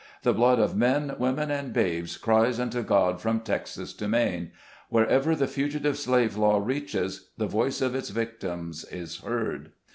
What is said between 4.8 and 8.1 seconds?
Wherever the Fugitive Slave Law reaches, the voice of its